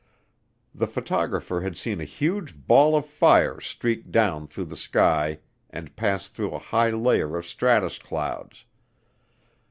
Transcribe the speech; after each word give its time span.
The 0.73 0.87
photographer 0.87 1.61
had 1.61 1.77
seen 1.77 2.01
a 2.01 2.05
huge 2.05 2.65
ball 2.65 2.95
of 2.97 3.05
fire 3.05 3.59
streak 3.61 4.09
down 4.09 4.47
through 4.47 4.65
the 4.65 4.75
sky 4.75 5.41
and 5.69 5.95
pass 5.95 6.27
through 6.27 6.55
a 6.55 6.65
high 6.73 6.89
layer 6.89 7.37
of 7.37 7.45
stratus 7.45 7.99
clouds. 7.99 8.65